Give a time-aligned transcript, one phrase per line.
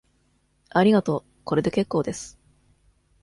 [0.71, 1.23] ありがとう。
[1.43, 2.39] これでけっこうです。